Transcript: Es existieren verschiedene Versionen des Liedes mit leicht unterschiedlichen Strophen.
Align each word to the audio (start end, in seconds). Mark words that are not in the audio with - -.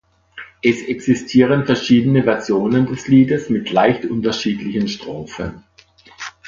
Es 0.63 0.81
existieren 0.87 1.67
verschiedene 1.67 2.23
Versionen 2.23 2.87
des 2.87 3.07
Liedes 3.07 3.51
mit 3.51 3.69
leicht 3.71 4.03
unterschiedlichen 4.03 4.87
Strophen. 4.87 5.63